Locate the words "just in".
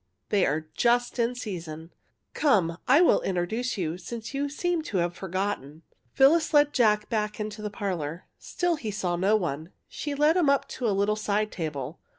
0.73-1.35